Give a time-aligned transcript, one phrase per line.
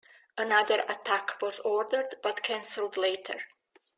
[0.35, 3.43] Another attack was ordered but cancelled later.